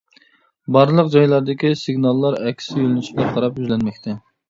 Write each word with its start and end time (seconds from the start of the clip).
بارلىق 0.77 1.11
جايلاردىكى 1.17 1.71
سىگناللار 1.83 2.41
ئەكسى 2.41 2.77
يۆلىنىشكە 2.83 3.33
قاراپ 3.33 3.65
يۈزلەنمەكتە. 3.65 4.23